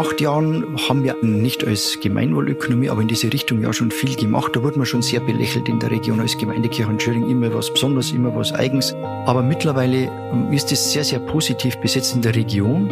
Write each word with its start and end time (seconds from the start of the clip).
acht 0.00 0.20
Jahren 0.20 0.64
haben 0.88 1.04
wir 1.04 1.16
nicht 1.20 1.66
als 1.66 1.98
Gemeinwohlökonomie, 2.00 2.88
aber 2.88 3.02
in 3.02 3.08
diese 3.08 3.30
Richtung 3.30 3.60
ja 3.60 3.70
schon 3.72 3.90
viel 3.90 4.16
gemacht. 4.16 4.56
Da 4.56 4.62
wurde 4.62 4.78
man 4.78 4.86
schon 4.86 5.02
sehr 5.02 5.20
belächelt 5.20 5.68
in 5.68 5.78
der 5.78 5.90
Region 5.90 6.20
als 6.20 6.38
Gemeindekirche 6.38 6.90
und 6.90 7.02
Schöring, 7.02 7.28
immer 7.28 7.52
was 7.52 7.70
Besonderes, 7.70 8.10
immer 8.10 8.34
was 8.34 8.52
Eigens. 8.52 8.94
Aber 9.26 9.42
mittlerweile 9.42 10.10
ist 10.50 10.72
es 10.72 10.92
sehr, 10.92 11.04
sehr 11.04 11.18
positiv 11.18 11.76
besetzt 11.76 12.14
in 12.14 12.22
der 12.22 12.34
Region. 12.34 12.88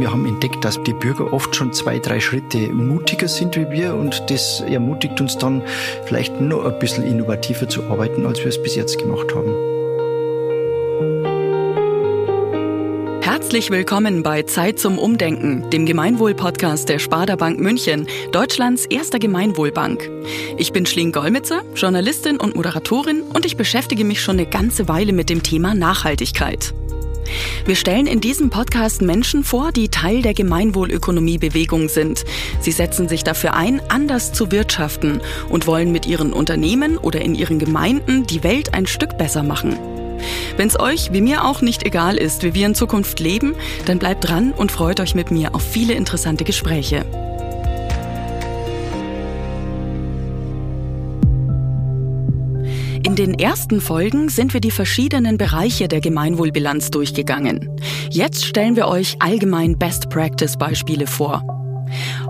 Wir 0.00 0.10
haben 0.10 0.26
entdeckt, 0.26 0.64
dass 0.64 0.82
die 0.82 0.92
Bürger 0.92 1.32
oft 1.32 1.54
schon 1.54 1.72
zwei, 1.72 2.00
drei 2.00 2.18
Schritte 2.18 2.58
mutiger 2.72 3.28
sind 3.28 3.56
wie 3.56 3.70
wir 3.70 3.94
und 3.94 4.24
das 4.28 4.60
ermutigt 4.60 5.20
uns 5.20 5.38
dann 5.38 5.62
vielleicht 6.06 6.40
noch 6.40 6.64
ein 6.64 6.78
bisschen 6.80 7.04
innovativer 7.04 7.68
zu 7.68 7.84
arbeiten, 7.84 8.26
als 8.26 8.40
wir 8.40 8.48
es 8.48 8.60
bis 8.60 8.74
jetzt 8.74 8.98
gemacht 8.98 9.32
haben. 9.32 9.67
Herzlich 13.30 13.70
willkommen 13.70 14.22
bei 14.22 14.44
Zeit 14.44 14.78
zum 14.78 14.98
Umdenken, 14.98 15.68
dem 15.68 15.84
Gemeinwohl-Podcast 15.84 16.88
der 16.88 16.98
Sparda 16.98 17.36
Bank 17.36 17.60
München, 17.60 18.06
Deutschlands 18.32 18.86
erster 18.86 19.18
Gemeinwohlbank. 19.18 20.08
Ich 20.56 20.72
bin 20.72 20.86
Schling 20.86 21.12
Golmitzer, 21.12 21.60
Journalistin 21.74 22.40
und 22.40 22.56
Moderatorin 22.56 23.20
und 23.20 23.44
ich 23.44 23.58
beschäftige 23.58 24.06
mich 24.06 24.22
schon 24.22 24.38
eine 24.38 24.48
ganze 24.48 24.88
Weile 24.88 25.12
mit 25.12 25.28
dem 25.28 25.42
Thema 25.42 25.74
Nachhaltigkeit. 25.74 26.72
Wir 27.66 27.76
stellen 27.76 28.06
in 28.06 28.22
diesem 28.22 28.48
Podcast 28.48 29.02
Menschen 29.02 29.44
vor, 29.44 29.72
die 29.72 29.90
Teil 29.90 30.22
der 30.22 30.32
Gemeinwohlökonomiebewegung 30.32 31.90
sind. 31.90 32.24
Sie 32.60 32.72
setzen 32.72 33.08
sich 33.08 33.24
dafür 33.24 33.52
ein, 33.52 33.82
anders 33.90 34.32
zu 34.32 34.50
wirtschaften 34.50 35.20
und 35.50 35.66
wollen 35.66 35.92
mit 35.92 36.06
ihren 36.06 36.32
Unternehmen 36.32 36.96
oder 36.96 37.20
in 37.20 37.34
ihren 37.34 37.58
Gemeinden 37.58 38.26
die 38.26 38.42
Welt 38.42 38.72
ein 38.72 38.86
Stück 38.86 39.18
besser 39.18 39.42
machen. 39.42 39.76
Wenn 40.56 40.68
es 40.68 40.78
euch, 40.78 41.12
wie 41.12 41.20
mir 41.20 41.44
auch, 41.44 41.62
nicht 41.62 41.84
egal 41.84 42.16
ist, 42.16 42.42
wie 42.42 42.54
wir 42.54 42.66
in 42.66 42.74
Zukunft 42.74 43.20
leben, 43.20 43.54
dann 43.86 43.98
bleibt 43.98 44.28
dran 44.28 44.52
und 44.52 44.72
freut 44.72 45.00
euch 45.00 45.14
mit 45.14 45.30
mir 45.30 45.54
auf 45.54 45.62
viele 45.62 45.94
interessante 45.94 46.44
Gespräche. 46.44 47.04
In 53.04 53.16
den 53.16 53.34
ersten 53.34 53.80
Folgen 53.80 54.28
sind 54.28 54.52
wir 54.52 54.60
die 54.60 54.70
verschiedenen 54.70 55.38
Bereiche 55.38 55.88
der 55.88 56.00
Gemeinwohlbilanz 56.00 56.90
durchgegangen. 56.90 57.70
Jetzt 58.10 58.44
stellen 58.44 58.76
wir 58.76 58.88
euch 58.88 59.16
allgemein 59.20 59.78
Best 59.78 60.10
Practice 60.10 60.56
Beispiele 60.56 61.06
vor. 61.06 61.42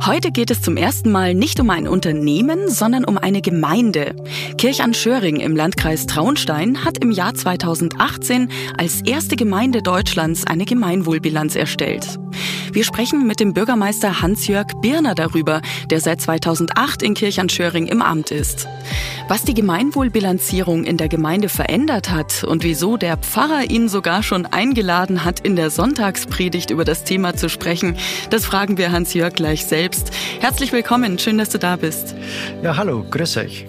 Heute 0.07 0.31
geht 0.31 0.51
es 0.51 0.63
zum 0.63 0.77
ersten 0.77 1.11
Mal 1.11 1.35
nicht 1.35 1.59
um 1.59 1.71
ein 1.71 1.89
Unternehmen, 1.89 2.71
sondern 2.71 3.05
um 3.05 3.19
eine 3.19 3.43
Gemeinde. 3.43 4.15
Kirchanschöring 4.57 5.37
im 5.37 5.57
Landkreis 5.57 6.07
Traunstein 6.07 6.85
hat 6.85 6.99
im 6.99 7.11
Jahr 7.11 7.35
2018 7.35 8.51
als 8.77 9.03
erste 9.03 9.35
Gemeinde 9.37 9.83
Deutschlands 9.83 10.47
eine 10.47 10.65
Gemeinwohlbilanz 10.65 11.57
erstellt. 11.57 12.19
Wir 12.73 12.85
sprechen 12.85 13.27
mit 13.27 13.41
dem 13.41 13.55
Bürgermeister 13.55 14.21
Hans-Jörg 14.23 14.67
Birner 14.81 15.15
darüber, 15.15 15.63
der 15.91 16.01
seit 16.01 16.21
2008 16.21 17.03
in 17.03 17.15
Kirchanschöring 17.15 17.87
im 17.87 18.01
Amt 18.03 18.31
ist. 18.31 18.69
Was 19.27 19.43
die 19.43 19.55
Gemeinwohlbilanzierung 19.55 20.85
in 20.85 20.97
der 20.97 21.09
Gemeinde 21.09 21.49
verändert 21.49 22.11
hat 22.11 22.45
und 22.45 22.63
wieso 22.63 22.97
der 22.97 23.17
Pfarrer 23.17 23.69
ihn 23.69 23.89
sogar 23.89 24.23
schon 24.23 24.47
eingeladen 24.47 25.25
hat, 25.25 25.41
in 25.41 25.57
der 25.57 25.71
Sonntagspredigt 25.71 26.71
über 26.71 26.85
das 26.85 27.05
Thema 27.05 27.35
zu 27.35 27.49
sprechen, 27.49 27.97
das 28.31 28.47
fragen 28.47 28.79
wir 28.79 28.93
Hans-Jörg 28.93 29.35
gleich 29.35 29.67
selbst. 29.67 29.88
Herzlich 30.41 30.73
willkommen, 30.73 31.19
schön, 31.19 31.39
dass 31.39 31.51
du 31.51 31.59
da 31.59 31.77
bist. 31.77 32.15
Ja, 32.63 32.77
hallo, 32.77 33.05
grüß 33.11 33.37
euch. 33.39 33.67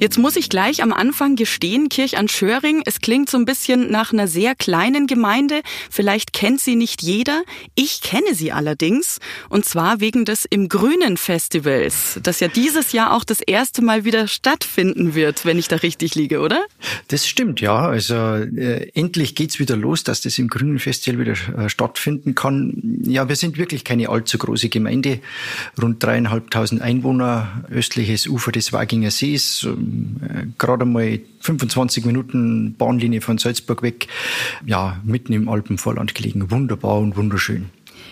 Jetzt 0.00 0.16
muss 0.16 0.36
ich 0.36 0.48
gleich 0.48 0.80
am 0.82 0.92
Anfang 0.92 1.34
gestehen, 1.34 1.88
Kirch 1.88 2.18
an 2.18 2.28
Schöring, 2.28 2.82
es 2.86 3.00
klingt 3.00 3.28
so 3.28 3.36
ein 3.36 3.44
bisschen 3.44 3.90
nach 3.90 4.12
einer 4.12 4.28
sehr 4.28 4.54
kleinen 4.54 5.08
Gemeinde. 5.08 5.62
Vielleicht 5.90 6.32
kennt 6.32 6.60
sie 6.60 6.76
nicht 6.76 7.02
jeder. 7.02 7.42
Ich 7.74 8.00
kenne 8.00 8.34
sie 8.34 8.52
allerdings. 8.52 9.18
Und 9.48 9.64
zwar 9.64 9.98
wegen 9.98 10.24
des 10.24 10.44
Im 10.44 10.68
Grünen 10.68 11.16
Festivals, 11.16 12.20
das 12.22 12.38
ja 12.38 12.46
dieses 12.46 12.92
Jahr 12.92 13.12
auch 13.12 13.24
das 13.24 13.40
erste 13.40 13.82
Mal 13.82 14.04
wieder 14.04 14.28
stattfinden 14.28 15.16
wird, 15.16 15.44
wenn 15.44 15.58
ich 15.58 15.66
da 15.66 15.76
richtig 15.76 16.14
liege, 16.14 16.40
oder? 16.40 16.64
Das 17.08 17.26
stimmt, 17.26 17.60
ja. 17.60 17.76
Also 17.76 18.14
äh, 18.14 18.90
endlich 18.94 19.34
geht's 19.34 19.58
wieder 19.58 19.76
los, 19.76 20.04
dass 20.04 20.20
das 20.20 20.38
Im 20.38 20.46
Grünen 20.46 20.78
Festival 20.78 21.18
wieder 21.18 21.64
äh, 21.64 21.68
stattfinden 21.68 22.36
kann. 22.36 23.00
Ja, 23.02 23.28
wir 23.28 23.36
sind 23.36 23.58
wirklich 23.58 23.82
keine 23.82 24.10
allzu 24.10 24.38
große 24.38 24.68
Gemeinde. 24.68 25.18
Rund 25.80 26.00
dreieinhalbtausend 26.02 26.82
Einwohner, 26.82 27.64
östliches 27.68 28.28
Ufer 28.28 28.52
des 28.52 28.72
Waginger 28.72 29.10
Sees 29.10 29.66
äh, 30.22 30.46
gerade 30.58 30.84
mal 30.84 31.20
25 31.40 32.04
Minuten 32.04 32.74
Bahnlinie 32.76 33.20
von 33.20 33.38
Salzburg 33.38 33.82
weg, 33.82 34.08
ja, 34.66 35.00
mitten 35.04 35.32
im 35.32 35.48
Alpenvorland 35.48 36.14
gelegen. 36.14 36.50
Wunderbar 36.50 36.98
und 36.98 37.16
wunderschön. 37.16 37.66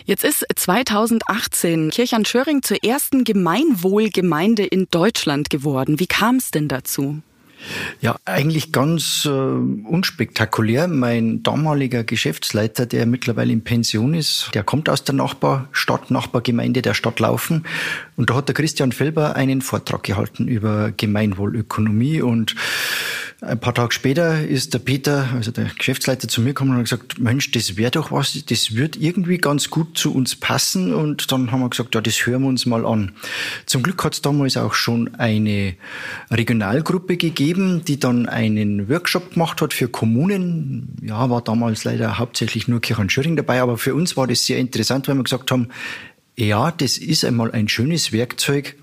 Jetzt 0.05 0.23
ist 0.23 0.47
2018 0.55 1.91
Kirchanschöring 1.91 2.63
zur 2.63 2.85
ersten 2.85 3.25
Gemeinwohlgemeinde 3.25 4.65
in 4.65 4.87
Deutschland 4.91 5.51
geworden. 5.51 5.99
Wie 5.99 6.07
kam 6.07 6.37
es 6.37 6.53
denn 6.53 6.69
dazu? 6.69 7.23
Ja, 8.01 8.17
eigentlich 8.25 8.73
ganz 8.73 9.25
äh, 9.25 9.29
unspektakulär. 9.29 10.89
Mein 10.89 11.43
damaliger 11.43 12.05
Geschäftsleiter, 12.05 12.87
der 12.87 13.07
mittlerweile 13.07 13.53
in 13.53 13.65
Pension 13.65 14.15
ist, 14.15 14.51
der 14.55 14.63
kommt 14.63 14.89
aus 14.89 15.05
der 15.05 15.15
Nachbarstadt, 15.15 16.11
Nachbargemeinde 16.11 16.83
der 16.83 16.95
Stadt 16.95 17.19
Laufen. 17.21 17.65
Und 18.17 18.31
da 18.31 18.35
hat 18.35 18.49
der 18.49 18.55
Christian 18.55 18.93
Felber 18.93 19.37
einen 19.37 19.63
Vortrag 19.63 20.03
gehalten 20.03 20.49
über 20.49 20.93
Gemeinwohlökonomie 20.97 22.23
und 22.23 22.55
ein 23.43 23.61
paar 23.61 23.75
Tage 23.75 23.93
später 23.93 24.47
ist 24.47 24.73
der 24.73 24.79
Peter, 24.79 25.29
also 25.35 25.51
der 25.51 25.67
Geschäftsleiter, 25.67 26.27
zu 26.27 26.41
mir 26.41 26.49
gekommen 26.49 26.71
und 26.71 26.77
hat 26.79 26.85
gesagt, 26.85 27.19
Mensch, 27.19 27.51
das 27.51 27.77
wäre 27.77 27.91
doch 27.91 28.11
was, 28.11 28.43
das 28.47 28.75
wird 28.75 28.97
irgendwie 28.97 29.37
ganz 29.37 29.69
gut 29.69 29.99
zu 29.99 30.15
uns 30.15 30.37
passen. 30.37 30.95
Und 30.95 31.31
dann 31.31 31.53
haben 31.53 31.61
wir 31.61 31.69
gesagt, 31.69 31.95
ja, 31.95 32.01
das 32.01 32.25
hören 32.25 32.43
wir 32.43 32.49
uns 32.49 32.65
mal 32.65 32.87
an. 32.87 33.13
Zum 33.67 33.83
Glück 33.83 34.03
hat 34.05 34.15
es 34.15 34.23
damals 34.23 34.57
auch 34.57 34.73
schon 34.73 35.15
eine 35.17 35.75
Regionalgruppe 36.31 37.19
gegeben, 37.19 37.85
die 37.85 38.01
dann 38.01 38.27
einen 38.27 38.89
Workshop 38.89 39.35
gemacht 39.35 39.61
hat 39.61 39.75
für 39.75 39.89
Kommunen. 39.89 40.97
Ja, 41.03 41.29
war 41.29 41.43
damals 41.43 41.85
leider 41.85 42.19
hauptsächlich 42.19 42.69
nur 42.69 42.81
Kirchenschöring 42.81 43.37
dabei, 43.37 43.61
aber 43.61 43.77
für 43.77 43.95
uns 43.95 44.17
war 44.17 44.27
das 44.27 44.47
sehr 44.47 44.57
interessant, 44.57 45.09
weil 45.09 45.17
wir 45.17 45.25
gesagt 45.25 45.51
haben, 45.51 45.69
ja, 46.37 46.71
das 46.71 46.97
ist 46.97 47.25
einmal 47.25 47.53
ein 47.53 47.69
schönes 47.69 48.13
Werkzeug, 48.13 48.77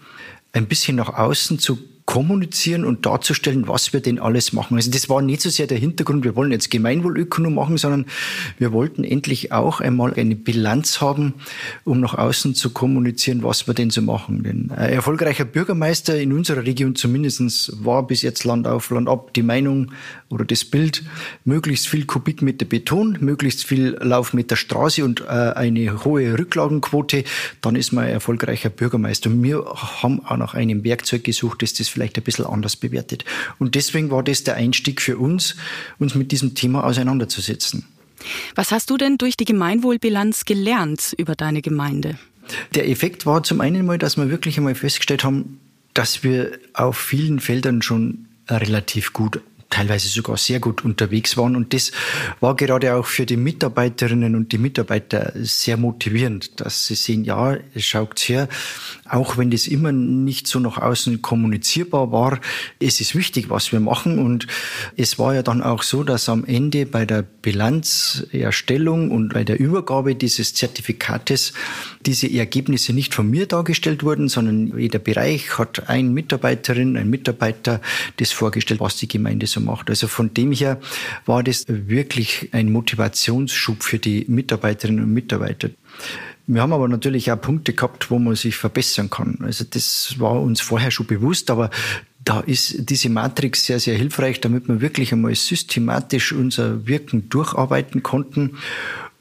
ein 0.52 0.68
bisschen 0.68 0.96
nach 0.96 1.10
außen 1.10 1.58
zu 1.58 1.80
kommunizieren 2.06 2.84
und 2.84 3.06
darzustellen, 3.06 3.68
was 3.68 3.94
wir 3.94 4.02
denn 4.02 4.20
alles 4.20 4.52
machen. 4.52 4.76
Also 4.76 4.92
das 4.92 5.10
war 5.10 5.22
nicht 5.22 5.42
so 5.42 5.50
sehr 5.50 5.68
der 5.68 5.78
Hintergrund, 5.78 6.24
wir 6.24 6.36
wollen 6.36 6.52
jetzt 6.52 6.70
Gemeinwohlökonom 6.70 7.54
machen, 7.54 7.78
sondern 7.78 8.06
wir 8.58 8.74
wollten 8.74 9.04
endlich 9.04 9.52
auch 9.52 9.80
einmal 9.80 10.14
eine 10.16 10.36
Bilanz 10.36 11.00
haben, 11.02 11.34
um 11.86 12.02
nach 12.02 12.16
außen 12.16 12.56
zu 12.56 12.72
kommunizieren, 12.72 13.44
was 13.44 13.68
wir 13.68 13.74
denn 13.74 13.90
so 13.90 14.02
machen. 14.02 14.44
Denn 14.44 14.72
ein 14.72 14.94
erfolgreicher 14.94 15.46
Bürgermeister 15.46 16.20
in 16.20 16.34
unserer 16.34 16.66
Region 16.66 16.96
zumindestens 16.96 17.72
war 17.80 18.06
bis 18.06 18.22
jetzt 18.22 18.44
Land 18.44 18.68
auf, 18.68 18.90
Land 18.90 19.08
ab 19.08 19.34
die 19.34 19.44
Meinung 19.44 19.92
oder 20.30 20.46
das 20.46 20.66
Bild, 20.66 21.04
möglichst 21.46 21.88
viel 21.88 22.06
Kubikmeter 22.06 22.66
Beton, 22.66 23.18
möglichst 23.22 23.64
viel 23.64 23.98
Laufmeter 24.02 24.56
Straße 24.56 25.06
und 25.06 25.22
äh, 25.22 25.26
eine 25.26 26.04
hohe 26.04 26.38
Rücklagenquote, 26.38 27.24
dann 27.62 27.76
ist 27.76 27.94
man 27.94 28.06
ein 28.06 28.12
erfolgreicher 28.12 28.70
Bürgermeister. 28.70 29.30
Und 29.30 29.42
wir 29.44 29.64
haben 30.02 30.26
auch 30.26 30.38
nach 30.38 30.54
einem 30.54 30.84
Werkzeug 30.84 31.24
gesucht, 31.24 31.62
das 31.62 31.74
das 31.74 31.93
vielleicht 31.94 32.18
ein 32.18 32.24
bisschen 32.24 32.46
anders 32.46 32.76
bewertet. 32.76 33.24
Und 33.60 33.76
deswegen 33.76 34.12
war 34.12 34.24
das 34.24 34.44
der 34.44 34.56
Einstieg 34.56 35.02
für 35.02 35.18
uns, 35.18 35.56
uns 36.00 36.16
mit 36.16 36.32
diesem 36.32 36.56
Thema 36.56 36.84
auseinanderzusetzen. 36.84 37.86
Was 38.56 38.72
hast 38.72 38.90
du 38.90 38.98
denn 38.98 39.18
durch 39.18 39.38
die 39.38 39.46
Gemeinwohlbilanz 39.46 40.46
gelernt 40.46 41.14
über 41.18 41.36
deine 41.36 41.62
Gemeinde? 41.62 42.18
Der 42.76 42.90
Effekt 42.90 43.26
war 43.26 43.44
zum 43.44 43.62
einen 43.62 43.86
mal, 43.86 43.98
dass 43.98 44.18
wir 44.18 44.30
wirklich 44.30 44.58
einmal 44.58 44.76
festgestellt 44.76 45.24
haben, 45.24 45.60
dass 45.94 46.24
wir 46.24 46.60
auf 46.74 46.98
vielen 46.98 47.40
Feldern 47.40 47.82
schon 47.82 48.28
relativ 48.50 49.14
gut 49.14 49.42
teilweise 49.74 50.08
sogar 50.08 50.38
sehr 50.38 50.60
gut 50.60 50.86
unterwegs 50.86 51.36
waren. 51.36 51.56
Und 51.56 51.74
das 51.74 51.92
war 52.40 52.56
gerade 52.56 52.94
auch 52.94 53.08
für 53.08 53.26
die 53.26 53.38
Mitarbeiterinnen 53.38 54.36
und 54.36 54.52
die 54.52 54.60
Mitarbeiter 54.60 55.34
sehr 55.36 55.78
motivierend, 55.78 56.62
dass 56.62 56.86
sie 56.86 56.94
sehen, 56.94 57.24
ja, 57.24 57.58
schaut 57.78 58.20
her, 58.20 58.48
auch 59.10 59.38
wenn 59.38 59.50
das 59.50 59.66
immer 59.66 59.92
nicht 59.92 60.46
so 60.46 60.60
nach 60.60 60.78
außen 60.78 61.24
kommunizierbar 61.24 62.12
war, 62.12 62.40
es 62.80 63.02
ist 63.02 63.16
wichtig, 63.16 63.50
was 63.50 63.72
wir 63.72 63.80
machen. 63.80 64.20
Und 64.20 64.46
es 64.96 65.18
war 65.18 65.34
ja 65.34 65.42
dann 65.42 65.64
auch 65.64 65.82
so, 65.82 66.04
dass 66.04 66.30
am 66.30 66.46
Ende 66.46 66.86
bei 66.86 67.06
der 67.06 67.24
Bilanzerstellung 67.24 69.10
und 69.10 69.34
bei 69.34 69.44
der 69.44 69.60
Übergabe 69.60 70.14
dieses 70.14 70.54
Zertifikates 70.54 71.54
diese 72.06 72.32
Ergebnisse 72.32 72.94
nicht 72.94 73.16
von 73.16 73.28
mir 73.28 73.48
dargestellt 73.48 74.04
wurden, 74.04 74.30
sondern 74.30 74.78
jeder 74.78 75.00
Bereich 75.00 75.58
hat 75.58 75.90
ein 75.90 76.14
Mitarbeiterin, 76.14 76.96
ein 76.96 77.10
Mitarbeiter 77.10 77.82
das 78.18 78.32
vorgestellt, 78.32 78.80
was 78.80 78.98
die 78.98 79.08
Gemeinde 79.08 79.48
so 79.48 79.63
macht. 79.64 79.90
Also 79.90 80.08
von 80.08 80.34
dem 80.34 80.52
her 80.52 80.80
war 81.26 81.44
das 81.44 81.66
wirklich 81.68 82.50
ein 82.52 82.72
Motivationsschub 82.72 83.84
für 83.84 84.00
die 84.00 84.26
Mitarbeiterinnen 84.28 85.04
und 85.04 85.14
Mitarbeiter. 85.14 85.70
Wir 86.46 86.62
haben 86.62 86.74
aber 86.74 86.88
natürlich 86.90 87.32
auch 87.32 87.40
Punkte 87.40 87.74
gehabt, 87.74 88.12
wo 88.12 88.20
man 88.20 88.36
sich 88.36 88.56
verbessern 88.56 89.10
kann. 89.10 89.38
Also 89.42 89.66
das 89.70 90.16
war 90.20 90.42
uns 90.42 90.60
vorher 90.60 90.92
schon 90.92 91.08
bewusst, 91.08 91.50
aber 91.50 91.70
da 92.26 92.40
ist 92.42 92.90
diese 92.90 93.10
Matrix 93.10 93.66
sehr, 93.66 93.80
sehr 93.80 93.96
hilfreich, 93.96 94.42
damit 94.42 94.68
wir 94.68 94.82
wirklich 94.82 95.12
einmal 95.12 95.36
systematisch 95.36 96.32
unser 96.32 96.88
Wirken 96.88 97.30
durcharbeiten 97.30 98.04
konnten 98.04 98.58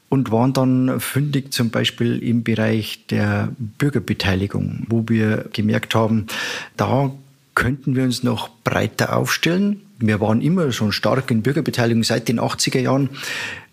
und 0.09 0.31
waren 0.31 0.53
dann 0.53 0.99
fündig 0.99 1.51
zum 1.51 1.69
Beispiel 1.69 2.21
im 2.21 2.43
Bereich 2.43 3.05
der 3.09 3.49
Bürgerbeteiligung, 3.57 4.85
wo 4.87 5.05
wir 5.07 5.49
gemerkt 5.53 5.95
haben, 5.95 6.27
da 6.77 7.11
könnten 7.55 7.95
wir 7.95 8.03
uns 8.03 8.23
noch 8.23 8.49
breiter 8.63 9.17
aufstellen. 9.17 9.81
Wir 9.99 10.19
waren 10.19 10.41
immer 10.41 10.71
schon 10.71 10.91
stark 10.91 11.31
in 11.31 11.41
Bürgerbeteiligung 11.41 12.03
seit 12.03 12.27
den 12.27 12.39
80er 12.39 12.79
Jahren. 12.79 13.09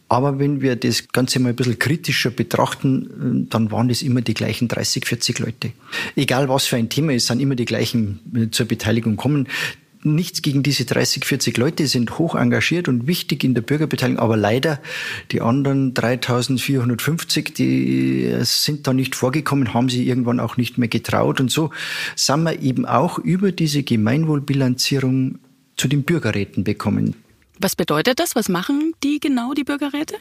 Aber 0.08 0.40
wenn 0.40 0.60
wir 0.60 0.74
das 0.74 1.08
Ganze 1.08 1.38
mal 1.38 1.50
ein 1.50 1.56
bisschen 1.56 1.78
kritischer 1.78 2.30
betrachten, 2.30 3.46
dann 3.48 3.70
waren 3.70 3.88
das 3.88 4.02
immer 4.02 4.22
die 4.22 4.34
gleichen 4.34 4.66
30, 4.66 5.06
40 5.06 5.38
Leute. 5.38 5.72
Egal 6.16 6.48
was 6.48 6.66
für 6.66 6.76
ein 6.76 6.88
Thema 6.88 7.12
ist, 7.12 7.28
sind 7.28 7.38
immer 7.38 7.54
die 7.54 7.64
gleichen 7.64 8.18
äh, 8.34 8.50
zur 8.50 8.66
Beteiligung 8.66 9.16
kommen 9.16 9.46
nichts 10.02 10.42
gegen 10.42 10.62
diese 10.62 10.84
30, 10.84 11.24
40 11.24 11.56
Leute, 11.58 11.86
sind 11.86 12.18
hoch 12.18 12.34
engagiert 12.34 12.88
und 12.88 13.06
wichtig 13.06 13.44
in 13.44 13.54
der 13.54 13.62
Bürgerbeteiligung, 13.62 14.22
aber 14.22 14.36
leider 14.36 14.80
die 15.30 15.40
anderen 15.40 15.94
3450, 15.94 17.52
die 17.54 18.34
sind 18.40 18.86
da 18.86 18.92
nicht 18.92 19.14
vorgekommen, 19.14 19.74
haben 19.74 19.88
sie 19.88 20.06
irgendwann 20.06 20.40
auch 20.40 20.56
nicht 20.56 20.78
mehr 20.78 20.88
getraut 20.88 21.40
und 21.40 21.50
so 21.50 21.70
sind 22.16 22.42
wir 22.44 22.60
eben 22.60 22.86
auch 22.86 23.18
über 23.18 23.52
diese 23.52 23.82
Gemeinwohlbilanzierung 23.82 25.38
zu 25.80 25.88
den 25.88 26.02
Bürgerräten 26.02 26.62
bekommen. 26.62 27.14
Was 27.58 27.74
bedeutet 27.74 28.20
das? 28.20 28.36
Was 28.36 28.50
machen 28.50 28.92
die 29.02 29.18
genau, 29.18 29.54
die 29.54 29.64
Bürgerräte? 29.64 30.14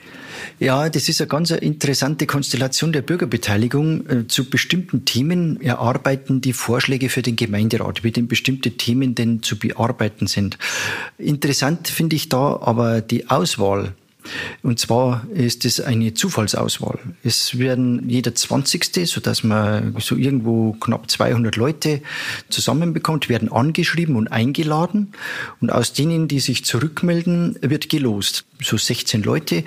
Ja, 0.58 0.90
das 0.90 1.10
ist 1.10 1.20
eine 1.20 1.28
ganz 1.28 1.52
interessante 1.52 2.26
Konstellation 2.26 2.94
der 2.94 3.02
Bürgerbeteiligung. 3.02 4.08
Äh, 4.08 4.28
zu 4.28 4.50
bestimmten 4.50 5.04
Themen 5.04 5.60
erarbeiten 5.62 6.40
die 6.40 6.54
Vorschläge 6.54 7.10
für 7.10 7.22
den 7.22 7.36
Gemeinderat, 7.36 8.06
wie 8.06 8.12
denn 8.12 8.30
bestimmte 8.30 8.72
Themen 8.72 9.16
denn 9.16 9.44
zu 9.44 9.60
bearbeiten 9.60 10.28
sind. 10.28 10.58
Interessant 11.18 11.90
finde 11.90 12.16
ich 12.16 12.30
da 12.30 12.58
aber 12.62 13.02
die 13.02 13.30
Auswahl 13.30 13.94
und 14.64 14.80
zwar 14.80 15.26
ist 15.34 15.66
es 15.66 15.80
eine 15.80 16.14
Zufallsauswahl. 16.14 17.00
Es 17.24 17.58
werden 17.58 18.10
jeder 18.10 18.36
20. 18.36 19.08
sodass 19.10 19.44
man 19.44 19.96
so 20.00 20.16
irgendwo 20.16 20.74
knapp 20.74 21.10
200 21.10 21.56
Leute 21.56 22.02
zusammenbekommt, 22.50 23.30
werden 23.30 23.52
angeschrieben 23.52 24.16
und 24.16 24.28
eingeladen. 24.28 25.14
Und 25.62 25.72
aus 25.72 25.94
denen, 25.94 26.28
die 26.28 26.40
sich 26.40 26.66
zurückmelden, 26.66 27.58
wird 27.62 27.90
gelost. 27.90 28.46
So 28.62 28.78
16 28.78 29.24
Leute. 29.24 29.64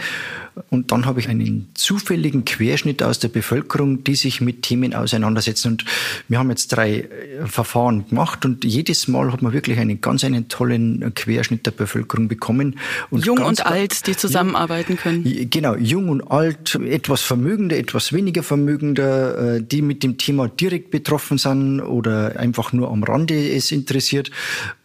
Und 0.70 0.92
dann 0.92 1.06
habe 1.06 1.20
ich 1.20 1.28
einen 1.28 1.68
zufälligen 1.74 2.44
Querschnitt 2.44 3.02
aus 3.02 3.18
der 3.18 3.28
Bevölkerung, 3.28 4.04
die 4.04 4.14
sich 4.14 4.40
mit 4.40 4.62
Themen 4.62 4.94
auseinandersetzen. 4.94 5.72
Und 5.72 5.84
wir 6.28 6.38
haben 6.38 6.50
jetzt 6.50 6.68
drei 6.68 7.00
äh, 7.00 7.46
Verfahren 7.46 8.06
gemacht 8.08 8.44
und 8.44 8.64
jedes 8.64 9.08
Mal 9.08 9.32
hat 9.32 9.42
man 9.42 9.52
wirklich 9.52 9.78
einen 9.78 10.00
ganz 10.00 10.24
einen 10.24 10.48
tollen 10.48 11.12
Querschnitt 11.14 11.66
der 11.66 11.70
Bevölkerung 11.70 12.28
bekommen. 12.28 12.78
Und 13.10 13.24
Jung 13.24 13.38
und 13.38 13.64
alt, 13.64 14.06
die 14.06 14.16
zusammenarbeiten 14.16 14.96
können. 14.96 15.24
Genau, 15.50 15.74
jung 15.76 16.08
und 16.08 16.22
alt, 16.30 16.74
etwas 16.74 17.22
vermögender, 17.22 17.76
etwas 17.76 18.12
weniger 18.12 18.42
vermögender, 18.42 19.56
äh, 19.56 19.62
die 19.62 19.82
mit 19.82 20.02
dem 20.02 20.18
Thema 20.18 20.48
direkt 20.48 20.90
betroffen 20.90 21.38
sind 21.38 21.80
oder 21.80 22.38
einfach 22.38 22.72
nur 22.72 22.90
am 22.90 23.02
Rande 23.02 23.50
es 23.52 23.72
interessiert. 23.72 24.30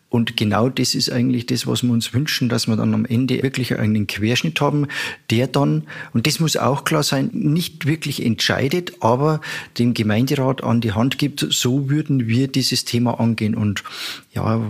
Und 0.09 0.37
genau 0.37 0.69
das 0.69 0.95
ist 0.95 1.11
eigentlich 1.11 1.47
das, 1.47 1.67
was 1.67 1.83
wir 1.83 1.91
uns 1.91 2.13
wünschen, 2.13 2.47
dass 2.47 2.67
wir 2.67 2.77
dann 2.77 2.93
am 2.93 3.05
Ende 3.05 3.43
wirklich 3.43 3.77
einen 3.77 4.07
Querschnitt 4.07 4.61
haben, 4.61 4.87
der 5.29 5.47
dann, 5.47 5.83
und 6.13 6.27
das 6.27 6.39
muss 6.39 6.55
auch 6.55 6.85
klar 6.85 7.03
sein, 7.03 7.29
nicht 7.33 7.85
wirklich 7.85 8.25
entscheidet, 8.25 8.93
aber 9.01 9.41
dem 9.77 9.93
Gemeinderat 9.93 10.63
an 10.63 10.79
die 10.79 10.93
Hand 10.93 11.17
gibt, 11.17 11.45
so 11.49 11.89
würden 11.89 12.27
wir 12.27 12.47
dieses 12.47 12.85
Thema 12.85 13.19
angehen. 13.19 13.53
Und 13.53 13.83
ja, 14.33 14.61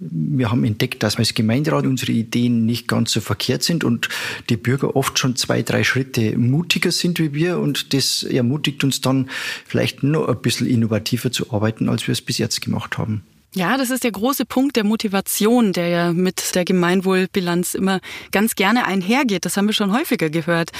wir 0.00 0.50
haben 0.50 0.64
entdeckt, 0.64 1.02
dass 1.02 1.16
als 1.16 1.32
Gemeinderat 1.32 1.86
unsere 1.86 2.12
Ideen 2.12 2.66
nicht 2.66 2.86
ganz 2.86 3.12
so 3.12 3.22
verkehrt 3.22 3.62
sind 3.62 3.84
und 3.84 4.10
die 4.50 4.58
Bürger 4.58 4.96
oft 4.96 5.18
schon 5.18 5.36
zwei, 5.36 5.62
drei 5.62 5.82
Schritte 5.82 6.36
mutiger 6.36 6.92
sind 6.92 7.18
wie 7.18 7.32
wir 7.32 7.58
und 7.58 7.94
das 7.94 8.22
ermutigt 8.22 8.84
uns 8.84 9.00
dann 9.00 9.30
vielleicht 9.66 10.02
noch 10.02 10.28
ein 10.28 10.42
bisschen 10.42 10.66
innovativer 10.66 11.32
zu 11.32 11.52
arbeiten, 11.52 11.88
als 11.88 12.06
wir 12.06 12.12
es 12.12 12.20
bis 12.20 12.36
jetzt 12.38 12.60
gemacht 12.60 12.98
haben. 12.98 13.22
Ja, 13.56 13.76
das 13.76 13.90
ist 13.90 14.02
der 14.02 14.10
große 14.10 14.46
Punkt 14.46 14.74
der 14.74 14.82
Motivation, 14.82 15.72
der 15.72 15.86
ja 15.86 16.12
mit 16.12 16.56
der 16.56 16.64
Gemeinwohlbilanz 16.64 17.74
immer 17.74 18.00
ganz 18.32 18.56
gerne 18.56 18.84
einhergeht. 18.84 19.44
Das 19.44 19.56
haben 19.56 19.66
wir 19.66 19.74
schon 19.74 19.92
häufiger 19.92 20.28
gehört. 20.28 20.70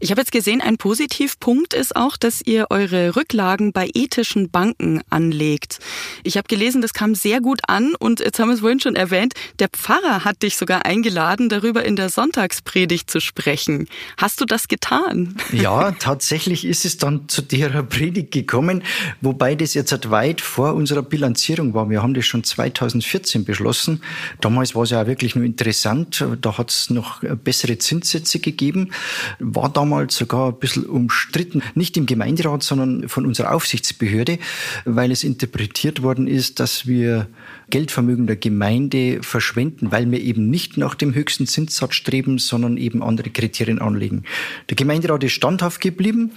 Ich 0.00 0.10
habe 0.10 0.22
jetzt 0.22 0.32
gesehen, 0.32 0.62
ein 0.62 0.78
Positivpunkt 0.78 1.74
ist 1.74 1.94
auch, 1.94 2.16
dass 2.16 2.40
ihr 2.40 2.68
eure 2.70 3.16
Rücklagen 3.16 3.74
bei 3.74 3.90
ethischen 3.92 4.50
Banken 4.50 5.02
anlegt. 5.10 5.78
Ich 6.22 6.38
habe 6.38 6.48
gelesen, 6.48 6.80
das 6.80 6.94
kam 6.94 7.14
sehr 7.14 7.42
gut 7.42 7.60
an 7.68 7.94
und 7.98 8.20
jetzt 8.20 8.38
haben 8.38 8.48
wir 8.48 8.54
es 8.54 8.60
vorhin 8.60 8.80
schon 8.80 8.96
erwähnt, 8.96 9.34
der 9.58 9.68
Pfarrer 9.68 10.24
hat 10.24 10.42
dich 10.42 10.56
sogar 10.56 10.86
eingeladen, 10.86 11.50
darüber 11.50 11.84
in 11.84 11.96
der 11.96 12.08
Sonntagspredigt 12.08 13.10
zu 13.10 13.20
sprechen. 13.20 13.88
Hast 14.16 14.40
du 14.40 14.46
das 14.46 14.68
getan? 14.68 15.36
Ja, 15.52 15.90
tatsächlich 15.92 16.64
ist 16.64 16.86
es 16.86 16.96
dann 16.96 17.28
zu 17.28 17.42
der 17.42 17.82
Predigt 17.82 18.30
gekommen, 18.30 18.84
wobei 19.20 19.54
das 19.54 19.74
jetzt 19.74 20.10
weit 20.10 20.40
vor 20.40 20.72
unserer 20.72 21.02
Bilanzierung 21.02 21.74
war. 21.74 21.90
Wir 21.90 22.02
haben 22.02 22.21
das 22.22 22.26
schon 22.28 22.44
2014 22.44 23.44
beschlossen. 23.44 24.02
Damals 24.40 24.74
war 24.74 24.84
es 24.84 24.90
ja 24.90 25.06
wirklich 25.06 25.34
nur 25.34 25.44
interessant. 25.44 26.24
Da 26.40 26.58
hat 26.58 26.70
es 26.70 26.90
noch 26.90 27.20
bessere 27.20 27.78
Zinssätze 27.78 28.38
gegeben. 28.38 28.90
War 29.38 29.68
damals 29.68 30.16
sogar 30.16 30.48
ein 30.48 30.58
bisschen 30.58 30.86
umstritten. 30.86 31.62
Nicht 31.74 31.96
im 31.96 32.06
Gemeinderat, 32.06 32.62
sondern 32.62 33.08
von 33.08 33.26
unserer 33.26 33.52
Aufsichtsbehörde, 33.52 34.38
weil 34.84 35.10
es 35.10 35.24
interpretiert 35.24 36.02
worden 36.02 36.26
ist, 36.26 36.60
dass 36.60 36.86
wir 36.86 37.26
Geldvermögen 37.72 38.26
der 38.26 38.36
Gemeinde 38.36 39.22
verschwenden, 39.22 39.90
weil 39.90 40.10
wir 40.10 40.20
eben 40.20 40.50
nicht 40.50 40.76
nach 40.76 40.94
dem 40.94 41.14
höchsten 41.14 41.46
Zinssatz 41.46 41.94
streben, 41.94 42.38
sondern 42.38 42.76
eben 42.76 43.02
andere 43.02 43.30
Kriterien 43.30 43.78
anlegen. 43.78 44.24
Der 44.68 44.76
Gemeinderat 44.76 45.24
ist 45.24 45.32
standhaft 45.32 45.80
geblieben 45.80 46.32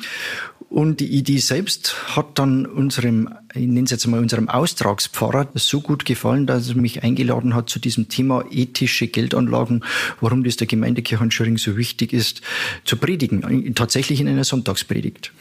und 0.69 1.01
die 1.01 1.07
Idee 1.07 1.37
selbst 1.37 2.15
hat 2.15 2.39
dann 2.39 2.65
unserem, 2.65 3.29
ich 3.53 3.67
nenne 3.67 3.83
es 3.83 3.91
jetzt 3.91 4.07
mal 4.07 4.21
unserem 4.21 4.47
Austragspfarrer 4.47 5.49
so 5.55 5.81
gut 5.81 6.05
gefallen, 6.05 6.47
dass 6.47 6.69
er 6.69 6.75
mich 6.77 7.03
eingeladen 7.03 7.53
hat 7.53 7.69
zu 7.69 7.79
diesem 7.79 8.07
Thema 8.07 8.45
ethische 8.49 9.07
Geldanlagen, 9.07 9.83
warum 10.21 10.45
das 10.45 10.55
der 10.55 10.67
Gemeindekirche 10.67 11.29
Schöring 11.31 11.57
so 11.57 11.75
wichtig 11.75 12.13
ist, 12.13 12.41
zu 12.85 12.95
predigen, 12.95 13.75
tatsächlich 13.75 14.21
in 14.21 14.29
einer 14.29 14.45
Sonntagspredigt. 14.45 15.33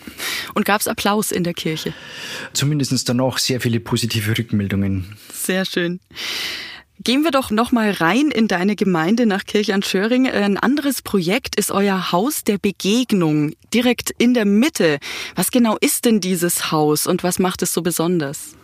Und 0.54 0.64
gab 0.64 0.80
es 0.80 0.88
Applaus 0.88 1.30
in 1.30 1.44
der 1.44 1.54
Kirche? 1.54 1.94
Zumindest 2.52 3.08
danach 3.08 3.38
sehr 3.38 3.60
viele 3.60 3.78
positive 3.78 4.36
Rückmeldungen. 4.36 5.04
Sehr 5.32 5.64
schön. 5.64 5.83
Gehen 7.02 7.24
wir 7.24 7.32
doch 7.32 7.50
noch 7.50 7.72
mal 7.72 7.90
rein 7.90 8.30
in 8.30 8.48
deine 8.48 8.76
Gemeinde 8.76 9.26
nach 9.26 9.44
Kirchern-Schöring. 9.44 10.28
Ein 10.28 10.56
anderes 10.56 11.02
Projekt 11.02 11.56
ist 11.56 11.70
euer 11.70 12.12
Haus 12.12 12.44
der 12.44 12.56
Begegnung, 12.56 13.54
direkt 13.74 14.10
in 14.16 14.32
der 14.32 14.44
Mitte. 14.44 14.98
Was 15.34 15.50
genau 15.50 15.76
ist 15.80 16.04
denn 16.04 16.20
dieses 16.20 16.70
Haus 16.70 17.06
und 17.06 17.22
was 17.22 17.38
macht 17.38 17.62
es 17.62 17.72
so 17.72 17.82
besonders? 17.82 18.56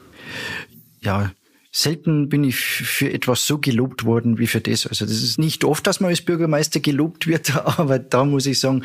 Ja, 1.02 1.32
Selten 1.72 2.28
bin 2.28 2.42
ich 2.42 2.56
für 2.56 3.12
etwas 3.12 3.46
so 3.46 3.58
gelobt 3.58 4.04
worden 4.04 4.38
wie 4.38 4.48
für 4.48 4.60
das. 4.60 4.88
Also 4.88 5.04
das 5.04 5.22
ist 5.22 5.38
nicht 5.38 5.62
oft, 5.62 5.86
dass 5.86 6.00
man 6.00 6.10
als 6.10 6.20
Bürgermeister 6.20 6.80
gelobt 6.80 7.28
wird, 7.28 7.54
aber 7.78 8.00
da 8.00 8.24
muss 8.24 8.46
ich 8.46 8.58
sagen, 8.58 8.82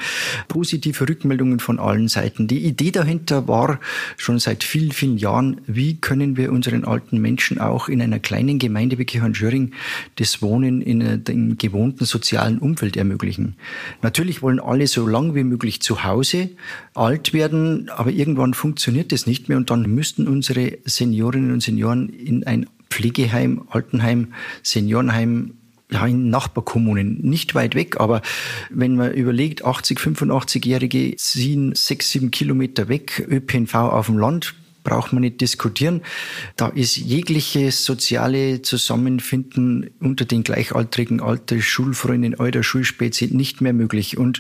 positive 0.47 1.09
Rückmeldungen 1.09 1.59
von 1.59 1.79
allen 1.79 2.07
Seiten. 2.09 2.47
Die 2.47 2.63
Idee 2.63 2.91
dahinter 2.91 3.47
war 3.47 3.79
schon 4.17 4.37
seit 4.37 4.63
vielen, 4.63 4.91
vielen 4.91 5.17
Jahren, 5.17 5.61
wie 5.65 5.95
können 5.95 6.37
wir 6.37 6.51
unseren 6.51 6.85
alten 6.85 7.17
Menschen 7.17 7.59
auch 7.59 7.89
in 7.89 8.03
einer 8.03 8.19
kleinen 8.19 8.59
Gemeinde 8.59 8.99
wie 8.99 9.05
Kirchhorn-Schöring 9.05 9.71
das 10.17 10.43
Wohnen 10.43 10.83
in 10.83 11.01
einem 11.01 11.57
gewohnten 11.57 12.05
sozialen 12.05 12.59
Umfeld 12.59 12.97
ermöglichen. 12.97 13.55
Natürlich 14.03 14.43
wollen 14.43 14.59
alle 14.59 14.85
so 14.85 15.07
lang 15.07 15.33
wie 15.33 15.43
möglich 15.43 15.81
zu 15.81 16.03
Hause 16.03 16.51
alt 16.93 17.33
werden, 17.33 17.89
aber 17.89 18.11
irgendwann 18.11 18.53
funktioniert 18.53 19.11
das 19.11 19.25
nicht 19.25 19.49
mehr 19.49 19.57
und 19.57 19.71
dann 19.71 19.89
müssten 19.89 20.27
unsere 20.27 20.77
Seniorinnen 20.85 21.51
und 21.51 21.63
Senioren 21.63 22.09
in 22.09 22.45
ein 22.45 22.67
Pflegeheim, 22.95 23.63
Altenheim, 23.69 24.33
Seniorenheim, 24.63 25.55
ja, 25.91 26.07
in 26.07 26.29
Nachbarkommunen, 26.29 27.19
nicht 27.21 27.53
weit 27.53 27.75
weg, 27.75 27.99
aber 27.99 28.21
wenn 28.69 28.95
man 28.95 29.13
überlegt, 29.13 29.65
80, 29.65 29.99
85-Jährige 29.99 31.15
ziehen 31.17 31.75
sechs, 31.75 32.09
sieben 32.11 32.31
Kilometer 32.31 32.87
weg, 32.87 33.27
ÖPNV 33.29 33.75
auf 33.75 34.05
dem 34.05 34.17
Land, 34.17 34.55
braucht 34.85 35.11
man 35.11 35.21
nicht 35.21 35.41
diskutieren. 35.41 36.01
Da 36.55 36.67
ist 36.67 36.95
jegliches 36.95 37.83
soziale 37.83 38.61
Zusammenfinden 38.61 39.89
unter 39.99 40.23
den 40.23 40.43
gleichaltrigen 40.43 41.19
Alter, 41.19 41.59
Schulfreunden, 41.59 42.39
Alter, 42.39 42.63
Schulspezies 42.63 43.31
nicht 43.31 43.59
mehr 43.61 43.73
möglich. 43.73 44.17
Und 44.17 44.39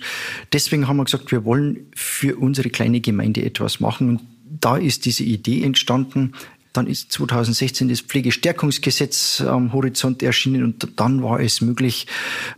deswegen 0.53 0.87
haben 0.87 0.97
wir 0.97 1.05
gesagt, 1.05 1.31
wir 1.31 1.43
wollen 1.43 1.87
für 1.95 2.37
unsere 2.37 2.69
kleine 2.69 3.01
Gemeinde 3.01 3.43
etwas 3.43 3.79
machen. 3.79 4.09
Und 4.09 4.21
da 4.61 4.77
ist 4.77 5.05
diese 5.05 5.23
Idee 5.23 5.63
entstanden, 5.63 6.33
dann 6.77 6.87
ist 6.87 7.11
2016 7.11 7.89
das 7.89 8.01
Pflegestärkungsgesetz 8.01 9.41
am 9.41 9.73
Horizont 9.73 10.21
erschienen 10.23 10.63
und 10.63 10.87
dann 10.97 11.23
war 11.23 11.39
es 11.39 11.61
möglich, 11.61 12.07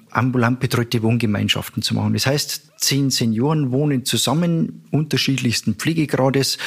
ambulant 0.09 0.59
betreute 0.59 1.03
Wohngemeinschaften 1.03 1.83
zu 1.83 1.93
machen. 1.93 2.13
Das 2.13 2.25
heißt, 2.25 2.71
zehn 2.77 3.09
Senioren 3.09 3.71
wohnen 3.71 4.05
zusammen, 4.05 4.83
unterschiedlichsten 4.91 5.75
Pflegegrades, 5.75 6.57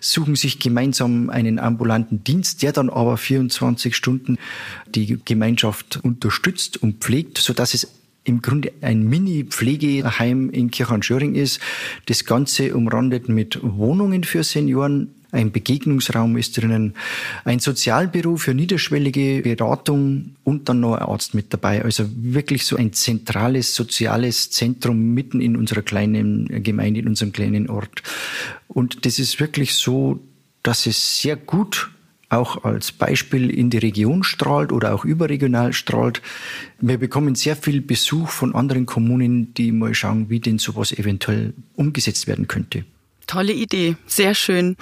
suchen 0.00 0.36
sich 0.36 0.58
gemeinsam 0.58 1.30
einen 1.30 1.58
ambulanten 1.58 2.22
Dienst, 2.22 2.62
der 2.62 2.72
dann 2.72 2.90
aber 2.90 3.16
24 3.16 3.96
Stunden 3.96 4.38
die 4.86 5.18
Gemeinschaft 5.24 6.00
unterstützt 6.02 6.82
und 6.82 7.02
pflegt, 7.02 7.38
so 7.38 7.52
dass 7.52 7.74
es 7.74 7.88
im 8.24 8.42
Grunde 8.42 8.72
ein 8.80 9.08
Mini-Pflegeheim 9.08 10.50
in 10.50 10.70
Kirchenschöring 10.70 11.34
ist. 11.34 11.60
Das 12.06 12.24
Ganze 12.24 12.74
umrandet 12.74 13.28
mit 13.28 13.58
Wohnungen 13.62 14.24
für 14.24 14.44
Senioren, 14.44 15.14
ein 15.32 15.52
Begegnungsraum 15.52 16.36
ist 16.36 16.56
drinnen, 16.56 16.94
ein 17.44 17.58
Sozialbüro 17.58 18.36
für 18.36 18.54
niederschwellige 18.54 19.42
Beratung 19.42 20.36
und 20.44 20.68
dann 20.68 20.80
noch 20.80 20.94
ein 20.94 21.02
Arzt 21.02 21.34
mit 21.34 21.52
dabei. 21.52 21.82
Also 21.84 22.06
wirklich 22.14 22.64
so 22.64 22.76
ein 22.76 22.92
zentrales 22.92 23.74
soziales 23.74 24.50
Zentrum 24.50 25.14
mitten 25.14 25.40
in 25.40 25.56
unserer 25.56 25.82
kleinen 25.82 26.62
Gemeinde, 26.62 27.00
in 27.00 27.08
unserem 27.08 27.32
kleinen 27.32 27.70
Ort. 27.70 28.02
Und 28.68 29.06
das 29.06 29.18
ist 29.18 29.40
wirklich 29.40 29.74
so, 29.74 30.20
dass 30.62 30.86
es 30.86 31.20
sehr 31.20 31.36
gut 31.36 31.90
auch 32.28 32.64
als 32.64 32.92
Beispiel 32.92 33.50
in 33.50 33.70
die 33.70 33.78
Region 33.78 34.22
strahlt 34.22 34.72
oder 34.72 34.94
auch 34.94 35.04
überregional 35.04 35.72
strahlt. 35.72 36.22
Wir 36.80 36.96
bekommen 36.96 37.34
sehr 37.34 37.56
viel 37.56 37.80
Besuch 37.80 38.28
von 38.28 38.54
anderen 38.54 38.86
Kommunen, 38.86 39.52
die 39.54 39.72
mal 39.72 39.94
schauen, 39.94 40.30
wie 40.30 40.38
denn 40.38 40.58
sowas 40.58 40.92
eventuell 40.92 41.54
umgesetzt 41.74 42.28
werden 42.28 42.46
könnte. 42.46 42.84
Tolle 43.30 43.52
Idee, 43.52 43.94
sehr 44.08 44.34
schön. 44.34 44.76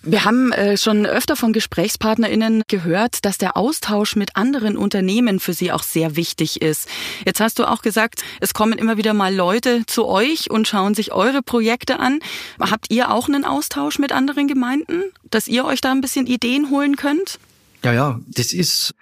Wir 0.00 0.24
haben 0.24 0.50
äh, 0.52 0.78
schon 0.78 1.04
öfter 1.04 1.36
von 1.36 1.52
GesprächspartnerInnen 1.52 2.62
gehört, 2.68 3.26
dass 3.26 3.36
der 3.36 3.54
Austausch 3.54 4.16
mit 4.16 4.34
anderen 4.34 4.78
Unternehmen 4.78 5.40
für 5.40 5.52
sie 5.52 5.72
auch 5.72 5.82
sehr 5.82 6.16
wichtig 6.16 6.62
ist. 6.62 6.88
Jetzt 7.26 7.40
hast 7.40 7.58
du 7.58 7.70
auch 7.70 7.82
gesagt, 7.82 8.24
es 8.40 8.54
kommen 8.54 8.78
immer 8.78 8.96
wieder 8.96 9.12
mal 9.12 9.34
Leute 9.34 9.84
zu 9.84 10.06
euch 10.06 10.50
und 10.50 10.66
schauen 10.66 10.94
sich 10.94 11.12
eure 11.12 11.42
Projekte 11.42 11.98
an. 11.98 12.20
Habt 12.58 12.90
ihr 12.90 13.10
auch 13.10 13.28
einen 13.28 13.44
Austausch 13.44 13.98
mit 13.98 14.10
anderen 14.10 14.48
Gemeinden, 14.48 15.02
dass 15.30 15.46
ihr 15.46 15.66
euch 15.66 15.82
da 15.82 15.92
ein 15.92 16.00
bisschen 16.00 16.26
Ideen 16.26 16.70
holen 16.70 16.96
könnt? 16.96 17.38
Ja, 17.84 17.92
ja, 17.92 18.20
das 18.26 18.54
ist 18.54 18.94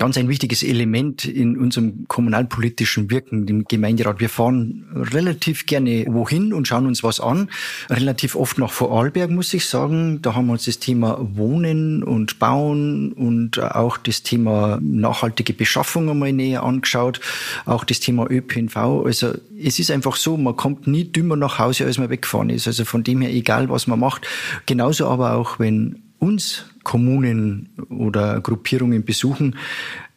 ganz 0.00 0.16
ein 0.16 0.30
wichtiges 0.30 0.62
Element 0.62 1.26
in 1.26 1.58
unserem 1.58 2.08
kommunalpolitischen 2.08 3.10
Wirken, 3.10 3.44
dem 3.44 3.64
Gemeinderat. 3.64 4.18
Wir 4.18 4.30
fahren 4.30 4.86
relativ 4.94 5.66
gerne 5.66 6.06
wohin 6.08 6.54
und 6.54 6.66
schauen 6.66 6.86
uns 6.86 7.04
was 7.04 7.20
an. 7.20 7.50
Relativ 7.90 8.34
oft 8.34 8.56
nach 8.56 8.72
Vorarlberg, 8.72 9.30
muss 9.30 9.52
ich 9.52 9.66
sagen. 9.66 10.22
Da 10.22 10.34
haben 10.34 10.46
wir 10.46 10.52
uns 10.52 10.64
das 10.64 10.78
Thema 10.78 11.18
Wohnen 11.20 12.02
und 12.02 12.38
Bauen 12.38 13.12
und 13.12 13.60
auch 13.60 13.98
das 13.98 14.22
Thema 14.22 14.78
nachhaltige 14.80 15.52
Beschaffung 15.52 16.08
einmal 16.08 16.32
näher 16.32 16.62
angeschaut. 16.62 17.20
Auch 17.66 17.84
das 17.84 18.00
Thema 18.00 18.26
ÖPNV. 18.30 19.04
Also 19.04 19.34
es 19.62 19.78
ist 19.78 19.90
einfach 19.90 20.16
so, 20.16 20.38
man 20.38 20.56
kommt 20.56 20.86
nie 20.86 21.04
dümmer 21.04 21.36
nach 21.36 21.58
Hause, 21.58 21.84
als 21.84 21.98
man 21.98 22.08
weggefahren 22.08 22.48
ist. 22.48 22.66
Also 22.66 22.86
von 22.86 23.04
dem 23.04 23.20
her, 23.20 23.30
egal 23.30 23.68
was 23.68 23.86
man 23.86 24.00
macht. 24.00 24.26
Genauso 24.64 25.08
aber 25.08 25.34
auch, 25.34 25.58
wenn 25.58 26.00
uns 26.18 26.69
Kommunen 26.82 27.70
oder 27.88 28.40
Gruppierungen 28.40 29.04
besuchen, 29.04 29.56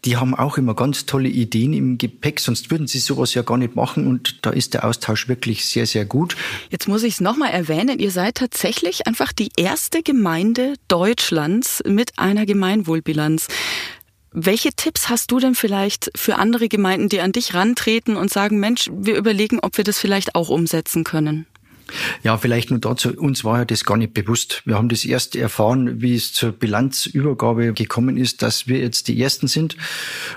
die 0.05 0.17
haben 0.17 0.35
auch 0.35 0.57
immer 0.57 0.75
ganz 0.75 1.05
tolle 1.05 1.29
Ideen 1.29 1.73
im 1.73 1.97
Gepäck, 1.97 2.39
sonst 2.39 2.71
würden 2.71 2.87
sie 2.87 2.99
sowas 2.99 3.33
ja 3.33 3.41
gar 3.41 3.57
nicht 3.57 3.75
machen 3.75 4.07
und 4.07 4.45
da 4.45 4.49
ist 4.49 4.73
der 4.73 4.85
Austausch 4.85 5.29
wirklich 5.29 5.65
sehr, 5.65 5.85
sehr 5.85 6.05
gut. 6.05 6.35
Jetzt 6.69 6.87
muss 6.87 7.03
ich 7.03 7.13
es 7.13 7.21
nochmal 7.21 7.51
erwähnen, 7.51 7.99
ihr 7.99 8.11
seid 8.11 8.35
tatsächlich 8.35 9.07
einfach 9.07 9.31
die 9.31 9.49
erste 9.55 10.03
Gemeinde 10.03 10.73
Deutschlands 10.87 11.81
mit 11.87 12.19
einer 12.19 12.45
Gemeinwohlbilanz. 12.45 13.47
Welche 14.31 14.71
Tipps 14.71 15.09
hast 15.09 15.31
du 15.31 15.39
denn 15.39 15.55
vielleicht 15.55 16.11
für 16.15 16.37
andere 16.37 16.67
Gemeinden, 16.67 17.07
die 17.07 17.21
an 17.21 17.31
dich 17.31 17.53
rantreten 17.53 18.15
und 18.15 18.31
sagen, 18.31 18.59
Mensch, 18.59 18.89
wir 18.91 19.15
überlegen, 19.15 19.59
ob 19.61 19.77
wir 19.77 19.83
das 19.83 19.99
vielleicht 19.99 20.35
auch 20.35 20.49
umsetzen 20.49 21.03
können? 21.03 21.45
Ja, 22.23 22.37
vielleicht 22.37 22.69
nur 22.69 22.79
dazu. 22.79 23.09
Uns 23.09 23.43
war 23.43 23.59
ja 23.59 23.65
das 23.65 23.85
gar 23.85 23.97
nicht 23.97 24.13
bewusst. 24.13 24.61
Wir 24.65 24.75
haben 24.75 24.89
das 24.89 25.05
erst 25.05 25.35
erfahren, 25.35 26.01
wie 26.01 26.15
es 26.15 26.33
zur 26.33 26.51
Bilanzübergabe 26.51 27.73
gekommen 27.73 28.17
ist, 28.17 28.41
dass 28.41 28.67
wir 28.67 28.79
jetzt 28.79 29.07
die 29.07 29.21
Ersten 29.21 29.47
sind 29.47 29.75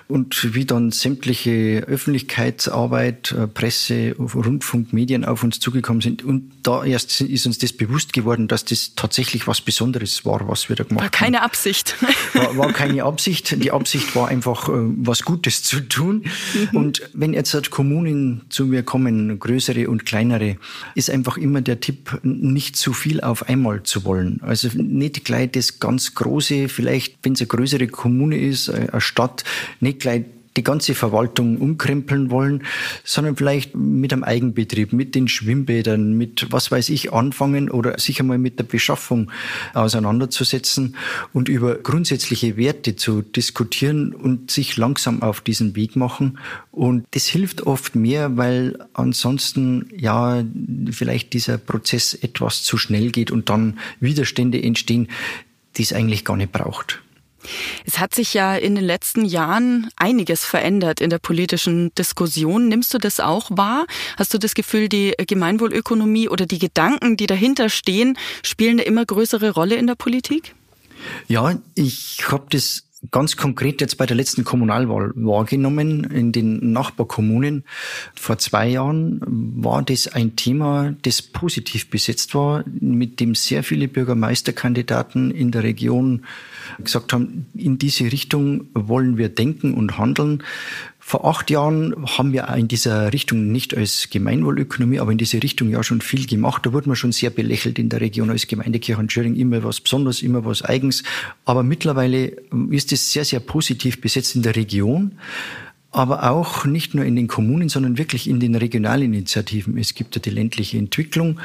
und 0.08 0.54
wie 0.54 0.64
dann 0.64 0.90
sämtliche 0.90 1.84
Öffentlichkeitsarbeit, 1.86 3.32
äh, 3.32 3.46
Presse, 3.46 4.14
Rundfunk, 4.18 4.92
Medien 4.92 5.24
auf 5.24 5.42
uns 5.42 5.60
zugekommen 5.60 6.02
sind. 6.02 6.24
Und 6.24 6.52
da 6.62 6.84
erst 6.84 7.20
ist 7.20 7.46
uns 7.46 7.58
das 7.58 7.72
bewusst 7.72 8.12
geworden, 8.12 8.48
dass 8.48 8.64
das 8.64 8.94
tatsächlich 8.94 9.46
was 9.46 9.60
Besonderes 9.60 10.24
war, 10.24 10.48
was 10.48 10.68
wir 10.68 10.76
da 10.76 10.84
gemacht 10.84 11.04
haben. 11.04 11.12
War 11.12 11.18
keine 11.18 11.42
Absicht. 11.42 11.96
War, 12.34 12.56
war 12.56 12.72
keine 12.72 13.04
Absicht. 13.04 13.62
Die 13.62 13.70
Absicht 13.70 14.14
war 14.16 14.28
einfach, 14.28 14.68
äh, 14.68 14.72
was 14.74 15.22
Gutes 15.22 15.62
zu 15.62 15.80
tun. 15.80 16.24
Mhm. 16.72 16.76
Und 16.76 17.02
wenn 17.12 17.32
jetzt 17.32 17.54
halt 17.54 17.70
Kommunen 17.70 18.42
zu 18.48 18.66
mir 18.66 18.82
kommen, 18.82 19.38
größere 19.38 19.88
und 19.88 20.06
kleinere, 20.06 20.56
ist 20.94 21.10
einfach 21.10 21.35
immer 21.36 21.60
der 21.60 21.80
Tipp, 21.80 22.18
nicht 22.22 22.76
zu 22.76 22.92
viel 22.92 23.20
auf 23.20 23.48
einmal 23.48 23.82
zu 23.82 24.04
wollen. 24.04 24.40
Also 24.42 24.68
nicht 24.74 25.24
gleich 25.24 25.50
das 25.52 25.80
ganz 25.80 26.14
Große, 26.14 26.68
vielleicht, 26.68 27.18
wenn 27.22 27.34
es 27.34 27.40
eine 27.40 27.48
größere 27.48 27.88
Kommune 27.88 28.38
ist, 28.38 28.70
eine 28.70 29.00
Stadt, 29.00 29.44
nicht 29.80 30.00
gleich 30.00 30.24
die 30.56 30.64
ganze 30.64 30.94
Verwaltung 30.94 31.58
umkrempeln 31.58 32.30
wollen, 32.30 32.64
sondern 33.04 33.36
vielleicht 33.36 33.74
mit 33.74 34.12
einem 34.12 34.24
Eigenbetrieb, 34.24 34.92
mit 34.92 35.14
den 35.14 35.28
Schwimmbädern, 35.28 36.14
mit 36.14 36.46
was 36.50 36.70
weiß 36.70 36.88
ich 36.88 37.12
anfangen 37.12 37.70
oder 37.70 37.98
sich 37.98 38.20
einmal 38.20 38.38
mit 38.38 38.58
der 38.58 38.64
Beschaffung 38.64 39.30
auseinanderzusetzen 39.74 40.96
und 41.32 41.48
über 41.48 41.76
grundsätzliche 41.76 42.56
Werte 42.56 42.96
zu 42.96 43.22
diskutieren 43.22 44.12
und 44.12 44.50
sich 44.50 44.76
langsam 44.76 45.22
auf 45.22 45.40
diesen 45.40 45.76
Weg 45.76 45.96
machen. 45.96 46.38
Und 46.72 47.06
das 47.12 47.26
hilft 47.26 47.62
oft 47.62 47.94
mehr, 47.94 48.36
weil 48.36 48.78
ansonsten 48.94 49.88
ja 49.96 50.44
vielleicht 50.90 51.32
dieser 51.32 51.58
Prozess 51.58 52.14
etwas 52.14 52.62
zu 52.62 52.78
schnell 52.78 53.10
geht 53.10 53.30
und 53.30 53.48
dann 53.48 53.78
Widerstände 54.00 54.62
entstehen, 54.62 55.08
die 55.76 55.82
es 55.82 55.92
eigentlich 55.92 56.24
gar 56.24 56.36
nicht 56.36 56.52
braucht. 56.52 57.02
Es 57.84 57.98
hat 57.98 58.14
sich 58.14 58.34
ja 58.34 58.54
in 58.54 58.74
den 58.74 58.84
letzten 58.84 59.24
Jahren 59.24 59.88
einiges 59.96 60.44
verändert 60.44 61.00
in 61.00 61.10
der 61.10 61.18
politischen 61.18 61.94
Diskussion. 61.94 62.68
Nimmst 62.68 62.92
du 62.94 62.98
das 62.98 63.20
auch 63.20 63.50
wahr? 63.50 63.86
Hast 64.16 64.34
du 64.34 64.38
das 64.38 64.54
Gefühl, 64.54 64.88
die 64.88 65.14
Gemeinwohlökonomie 65.16 66.28
oder 66.28 66.46
die 66.46 66.58
Gedanken, 66.58 67.16
die 67.16 67.26
dahinter 67.26 67.68
stehen, 67.68 68.18
spielen 68.42 68.76
eine 68.76 68.82
immer 68.82 69.04
größere 69.04 69.50
Rolle 69.50 69.76
in 69.76 69.86
der 69.86 69.94
Politik? 69.94 70.54
Ja, 71.28 71.58
ich 71.74 72.24
habe 72.28 72.46
das 72.50 72.85
ganz 73.10 73.36
konkret 73.36 73.80
jetzt 73.80 73.96
bei 73.96 74.06
der 74.06 74.16
letzten 74.16 74.44
Kommunalwahl 74.44 75.12
wahrgenommen 75.14 76.04
in 76.04 76.32
den 76.32 76.72
Nachbarkommunen. 76.72 77.64
Vor 78.14 78.38
zwei 78.38 78.68
Jahren 78.68 79.20
war 79.26 79.82
das 79.82 80.08
ein 80.08 80.36
Thema, 80.36 80.94
das 81.02 81.22
positiv 81.22 81.90
besetzt 81.90 82.34
war, 82.34 82.64
mit 82.80 83.20
dem 83.20 83.34
sehr 83.34 83.62
viele 83.62 83.88
Bürgermeisterkandidaten 83.88 85.30
in 85.30 85.50
der 85.50 85.62
Region 85.62 86.24
gesagt 86.78 87.12
haben, 87.12 87.46
in 87.54 87.78
diese 87.78 88.04
Richtung 88.12 88.68
wollen 88.74 89.18
wir 89.18 89.28
denken 89.28 89.74
und 89.74 89.98
handeln. 89.98 90.42
Vor 91.08 91.24
acht 91.24 91.52
Jahren 91.52 91.94
haben 92.18 92.32
wir 92.32 92.48
in 92.56 92.66
dieser 92.66 93.12
Richtung 93.12 93.52
nicht 93.52 93.76
als 93.76 94.08
Gemeinwohlökonomie, 94.10 94.98
aber 94.98 95.12
in 95.12 95.18
diese 95.18 95.40
Richtung 95.40 95.70
ja 95.70 95.84
schon 95.84 96.00
viel 96.00 96.26
gemacht. 96.26 96.66
Da 96.66 96.72
wurde 96.72 96.88
man 96.88 96.96
schon 96.96 97.12
sehr 97.12 97.30
belächelt 97.30 97.78
in 97.78 97.88
der 97.88 98.00
Region 98.00 98.28
als 98.28 98.48
Gemeindekirche 98.48 99.00
und 99.00 99.12
Schöring. 99.12 99.36
Immer 99.36 99.62
was 99.62 99.80
Besonderes, 99.80 100.20
immer 100.20 100.44
was 100.44 100.64
Eigens. 100.64 101.04
Aber 101.44 101.62
mittlerweile 101.62 102.32
ist 102.70 102.90
es 102.90 103.12
sehr, 103.12 103.24
sehr 103.24 103.38
positiv 103.38 104.00
besetzt 104.00 104.34
in 104.34 104.42
der 104.42 104.56
Region 104.56 105.12
aber 105.92 106.30
auch 106.30 106.66
nicht 106.66 106.94
nur 106.94 107.06
in 107.06 107.16
den 107.16 107.28
Kommunen, 107.28 107.70
sondern 107.70 107.96
wirklich 107.96 108.28
in 108.28 108.38
den 108.38 108.54
Regionalinitiativen. 108.54 109.78
Es 109.78 109.94
gibt 109.94 110.14
ja 110.16 110.20
die 110.20 110.28
ländliche 110.28 110.76
Entwicklung 110.76 111.40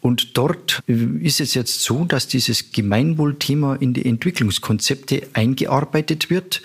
und 0.00 0.36
dort 0.36 0.80
ist 0.86 1.40
es 1.40 1.54
jetzt 1.54 1.80
so, 1.82 2.04
dass 2.04 2.28
dieses 2.28 2.70
Gemeinwohlthema 2.70 3.74
in 3.76 3.94
die 3.94 4.04
Entwicklungskonzepte 4.04 5.26
eingearbeitet 5.32 6.30
wird 6.30 6.62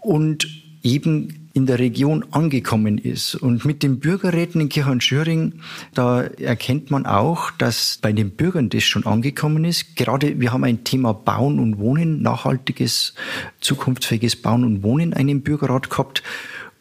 und 0.00 0.46
eben 0.84 1.37
in 1.52 1.66
der 1.66 1.78
Region 1.78 2.24
angekommen 2.30 2.98
ist. 2.98 3.34
Und 3.34 3.64
mit 3.64 3.82
den 3.82 3.98
Bürgerräten 4.00 4.60
in 4.60 4.68
Kirchenschöring, 4.68 5.54
da 5.94 6.22
erkennt 6.22 6.90
man 6.90 7.06
auch, 7.06 7.50
dass 7.52 7.98
bei 8.00 8.12
den 8.12 8.30
Bürgern 8.30 8.68
das 8.68 8.84
schon 8.84 9.06
angekommen 9.06 9.64
ist. 9.64 9.96
Gerade 9.96 10.40
wir 10.40 10.52
haben 10.52 10.64
ein 10.64 10.84
Thema 10.84 11.12
Bauen 11.12 11.58
und 11.58 11.78
Wohnen, 11.78 12.22
nachhaltiges, 12.22 13.14
zukunftsfähiges 13.60 14.36
Bauen 14.36 14.64
und 14.64 14.82
Wohnen 14.82 15.14
einen 15.14 15.42
Bürgerrat 15.42 15.90
gehabt. 15.90 16.22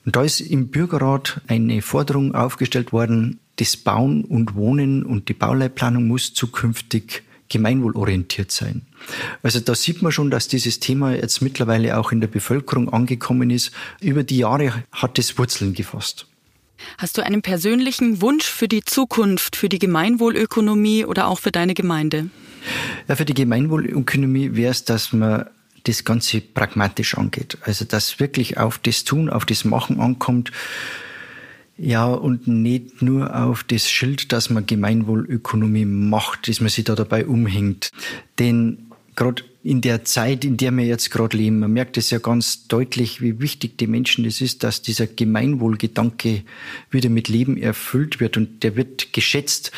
Und 0.05 0.15
da 0.15 0.23
ist 0.23 0.39
im 0.39 0.69
Bürgerrat 0.69 1.41
eine 1.47 1.81
Forderung 1.81 2.33
aufgestellt 2.33 2.93
worden, 2.93 3.39
das 3.57 3.75
Bauen 3.75 4.23
und 4.23 4.55
Wohnen 4.55 5.03
und 5.03 5.29
die 5.29 5.33
Bauleitplanung 5.33 6.07
muss 6.07 6.33
zukünftig 6.33 7.23
gemeinwohlorientiert 7.49 8.51
sein. 8.51 8.83
Also 9.43 9.59
da 9.59 9.75
sieht 9.75 10.01
man 10.01 10.11
schon, 10.11 10.31
dass 10.31 10.47
dieses 10.47 10.79
Thema 10.79 11.13
jetzt 11.13 11.41
mittlerweile 11.41 11.97
auch 11.97 12.11
in 12.11 12.21
der 12.21 12.27
Bevölkerung 12.27 12.91
angekommen 12.91 13.49
ist. 13.49 13.71
Über 14.01 14.23
die 14.23 14.37
Jahre 14.37 14.83
hat 14.91 15.19
es 15.19 15.37
Wurzeln 15.37 15.73
gefasst. 15.73 16.27
Hast 16.97 17.17
du 17.17 17.23
einen 17.23 17.41
persönlichen 17.41 18.21
Wunsch 18.21 18.45
für 18.45 18.67
die 18.67 18.83
Zukunft, 18.83 19.55
für 19.55 19.69
die 19.69 19.79
Gemeinwohlökonomie 19.79 21.05
oder 21.05 21.27
auch 21.27 21.39
für 21.39 21.51
deine 21.51 21.73
Gemeinde? 21.73 22.29
Ja, 23.07 23.15
für 23.15 23.25
die 23.25 23.33
Gemeinwohlökonomie 23.33 24.55
wäre 24.55 24.71
es, 24.71 24.83
dass 24.83 25.13
man 25.13 25.45
das 25.83 26.03
Ganze 26.03 26.41
pragmatisch 26.41 27.17
angeht. 27.17 27.57
Also 27.61 27.85
dass 27.85 28.19
wirklich 28.19 28.57
auf 28.57 28.77
das 28.77 29.03
Tun, 29.03 29.29
auf 29.29 29.45
das 29.45 29.63
Machen 29.65 29.99
ankommt. 29.99 30.51
Ja, 31.77 32.07
und 32.07 32.47
nicht 32.47 33.01
nur 33.01 33.35
auf 33.35 33.63
das 33.63 33.89
Schild, 33.89 34.31
dass 34.31 34.49
man 34.49 34.65
Gemeinwohlökonomie 34.65 35.85
macht, 35.85 36.47
dass 36.47 36.59
man 36.59 36.69
sich 36.69 36.85
da 36.85 36.95
dabei 36.95 37.27
umhängt. 37.27 37.91
Denn 38.39 38.87
gerade 39.15 39.43
in 39.63 39.81
der 39.81 40.05
Zeit, 40.05 40.45
in 40.45 40.55
der 40.55 40.71
wir 40.71 40.85
jetzt 40.85 41.11
gerade 41.11 41.35
leben. 41.35 41.59
Man 41.59 41.73
merkt 41.73 41.97
es 41.97 42.09
ja 42.09 42.19
ganz 42.19 42.67
deutlich, 42.67 43.21
wie 43.21 43.41
wichtig 43.41 43.77
die 43.77 43.87
Menschen 43.87 44.23
es 44.23 44.39
ist, 44.39 44.63
dass 44.63 44.81
dieser 44.81 45.07
Gemeinwohlgedanke 45.07 46.43
wieder 46.89 47.09
mit 47.09 47.27
Leben 47.27 47.57
erfüllt 47.57 48.21
wird 48.21 48.37
und 48.37 48.63
der 48.63 48.77
wird 48.77 49.11
geschätzt. 49.11 49.73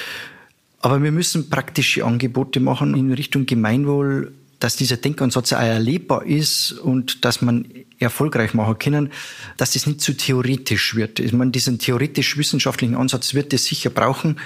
Aber 0.80 1.02
wir 1.02 1.12
müssen 1.12 1.50
praktische 1.50 2.06
Angebote 2.06 2.60
machen 2.60 2.96
in 2.96 3.12
Richtung 3.12 3.48
Gemeinwohl, 3.48 4.32
dass 4.60 4.76
dieser 4.76 4.98
Denkansatz 4.98 5.54
auch 5.54 5.62
erlebbar 5.62 6.26
ist 6.26 6.74
und 6.74 7.24
dass 7.26 7.42
man 7.42 7.66
erfolgreich 7.98 8.54
machen 8.54 8.78
können, 8.78 9.12
dass 9.58 9.72
das 9.72 9.88
nicht 9.88 10.02
zu 10.02 10.16
theoretisch 10.16 10.96
wird. 10.96 11.20
Ich 11.20 11.34
meine, 11.34 11.52
diesen 11.52 11.80
theoretisch-wissenschaftlichen 11.80 12.96
Ansatz 12.96 13.34
wird 13.34 13.54
es 13.54 13.66
sicher 13.66 13.90
brauchen, 13.90 14.40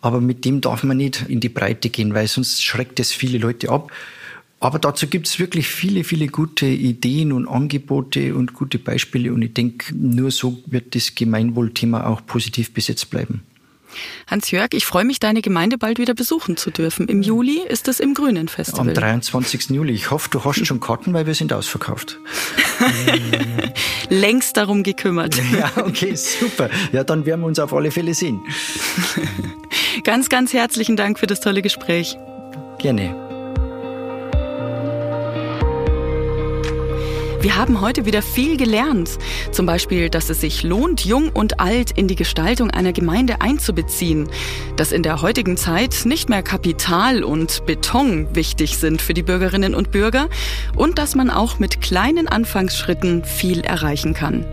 aber 0.00 0.20
mit 0.20 0.44
dem 0.44 0.60
darf 0.60 0.84
man 0.84 0.96
nicht 0.96 1.24
in 1.28 1.40
die 1.40 1.48
Breite 1.48 1.90
gehen, 1.90 2.14
weil 2.14 2.28
sonst 2.28 2.62
schreckt 2.62 3.00
es 3.00 3.12
viele 3.12 3.38
Leute 3.38 3.70
ab. 3.70 3.90
Aber 4.58 4.78
dazu 4.78 5.06
gibt 5.06 5.26
es 5.26 5.38
wirklich 5.38 5.68
viele, 5.68 6.02
viele 6.02 6.28
gute 6.28 6.66
Ideen 6.66 7.32
und 7.32 7.46
Angebote 7.46 8.34
und 8.34 8.54
gute 8.54 8.78
Beispiele. 8.78 9.32
Und 9.32 9.42
ich 9.42 9.52
denke, 9.52 9.94
nur 9.94 10.30
so 10.30 10.62
wird 10.66 10.94
das 10.94 11.14
Gemeinwohlthema 11.14 12.06
auch 12.06 12.24
positiv 12.24 12.72
besetzt 12.72 13.10
bleiben. 13.10 13.42
Hans-Jörg, 14.26 14.68
ich 14.72 14.86
freue 14.86 15.04
mich, 15.04 15.20
deine 15.20 15.42
Gemeinde 15.42 15.78
bald 15.78 15.98
wieder 15.98 16.14
besuchen 16.14 16.56
zu 16.56 16.70
dürfen. 16.70 17.08
Im 17.08 17.22
Juli 17.22 17.60
ist 17.66 17.88
es 17.88 18.00
im 18.00 18.14
Grünen 18.14 18.48
Festival. 18.48 18.88
Am 18.88 18.94
23. 18.94 19.70
Juli. 19.70 19.92
Ich 19.92 20.10
hoffe, 20.10 20.28
du 20.30 20.44
hast 20.44 20.66
schon 20.66 20.80
Karten, 20.80 21.12
weil 21.12 21.26
wir 21.26 21.34
sind 21.34 21.52
ausverkauft. 21.52 22.18
Längst 24.08 24.56
darum 24.56 24.82
gekümmert. 24.82 25.36
Ja, 25.52 25.70
okay, 25.76 26.14
super. 26.14 26.70
Ja, 26.92 27.04
dann 27.04 27.26
werden 27.26 27.40
wir 27.40 27.46
uns 27.46 27.58
auf 27.58 27.72
alle 27.72 27.90
Fälle 27.90 28.14
sehen. 28.14 28.40
ganz, 30.04 30.28
ganz 30.28 30.52
herzlichen 30.52 30.96
Dank 30.96 31.18
für 31.18 31.26
das 31.26 31.40
tolle 31.40 31.62
Gespräch. 31.62 32.16
Gerne. 32.78 33.25
Wir 37.46 37.54
haben 37.54 37.80
heute 37.80 38.06
wieder 38.06 38.22
viel 38.22 38.56
gelernt. 38.56 39.18
Zum 39.52 39.66
Beispiel, 39.66 40.10
dass 40.10 40.30
es 40.30 40.40
sich 40.40 40.64
lohnt, 40.64 41.04
jung 41.04 41.28
und 41.28 41.60
alt 41.60 41.92
in 41.92 42.08
die 42.08 42.16
Gestaltung 42.16 42.72
einer 42.72 42.92
Gemeinde 42.92 43.40
einzubeziehen. 43.40 44.28
Dass 44.74 44.90
in 44.90 45.04
der 45.04 45.22
heutigen 45.22 45.56
Zeit 45.56 45.94
nicht 46.06 46.28
mehr 46.28 46.42
Kapital 46.42 47.22
und 47.22 47.64
Beton 47.64 48.34
wichtig 48.34 48.78
sind 48.78 49.00
für 49.00 49.14
die 49.14 49.22
Bürgerinnen 49.22 49.76
und 49.76 49.92
Bürger 49.92 50.28
und 50.74 50.98
dass 50.98 51.14
man 51.14 51.30
auch 51.30 51.60
mit 51.60 51.80
kleinen 51.80 52.26
Anfangsschritten 52.26 53.24
viel 53.24 53.60
erreichen 53.60 54.12
kann. 54.12 54.44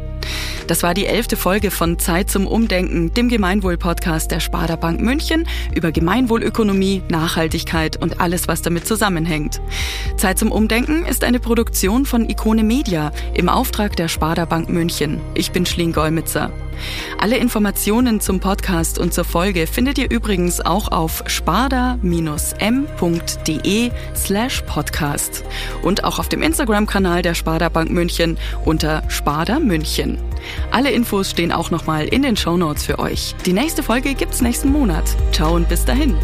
Das 0.67 0.81
war 0.81 0.93
die 0.93 1.05
elfte 1.05 1.35
Folge 1.35 1.71
von 1.71 1.99
Zeit 1.99 2.29
zum 2.29 2.47
Umdenken, 2.47 3.13
dem 3.13 3.27
Gemeinwohl-Podcast 3.27 4.31
der 4.31 4.39
Sparda 4.39 4.77
Bank 4.77 5.01
München 5.01 5.47
über 5.75 5.91
Gemeinwohlökonomie, 5.91 7.01
Nachhaltigkeit 7.09 8.01
und 8.01 8.21
alles, 8.21 8.47
was 8.47 8.61
damit 8.61 8.87
zusammenhängt. 8.87 9.61
Zeit 10.15 10.39
zum 10.39 10.51
Umdenken 10.51 11.05
ist 11.05 11.23
eine 11.23 11.39
Produktion 11.39 12.05
von 12.05 12.29
Ikone 12.29 12.63
Media 12.63 13.11
im 13.33 13.49
Auftrag 13.49 13.95
der 13.97 14.07
Sparda 14.07 14.45
Bank 14.45 14.69
München. 14.69 15.19
Ich 15.33 15.51
bin 15.51 15.65
Schling 15.65 15.91
Golmitzer. 15.91 16.51
Alle 17.19 17.37
Informationen 17.37 18.19
zum 18.21 18.39
Podcast 18.39 18.99
und 18.99 19.13
zur 19.13 19.25
Folge 19.25 19.67
findet 19.67 19.97
ihr 19.97 20.09
übrigens 20.09 20.61
auch 20.61 20.91
auf 20.91 21.23
sparda-m.de 21.27 22.01
slash 24.15 24.61
podcast 24.63 25.43
und 25.81 26.03
auch 26.03 26.19
auf 26.19 26.29
dem 26.29 26.41
Instagram-Kanal 26.41 27.21
der 27.21 27.33
Sparda 27.35 27.69
Bank 27.69 27.91
München 27.91 28.37
unter 28.65 29.03
Sparda 29.09 29.59
München. 29.59 30.17
Alle 30.71 30.91
Infos 30.91 31.29
stehen 31.29 31.51
auch 31.51 31.71
nochmal 31.71 32.07
in 32.07 32.21
den 32.21 32.35
Show 32.35 32.57
Notes 32.57 32.83
für 32.85 32.99
euch. 32.99 33.35
Die 33.45 33.53
nächste 33.53 33.83
Folge 33.83 34.13
gibt's 34.13 34.41
nächsten 34.41 34.71
Monat. 34.71 35.05
Ciao 35.31 35.55
und 35.55 35.69
bis 35.69 35.85
dahin. 35.85 36.15